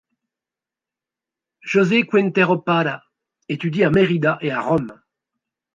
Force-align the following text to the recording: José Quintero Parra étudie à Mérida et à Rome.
José 1.61 2.07
Quintero 2.07 2.57
Parra 2.59 3.03
étudie 3.49 3.83
à 3.83 3.91
Mérida 3.91 4.39
et 4.41 4.49
à 4.49 4.59
Rome. 4.59 4.99